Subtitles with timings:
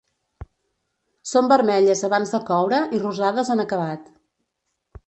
[1.33, 4.11] Són vermelles abans de coure i rosades en acabat.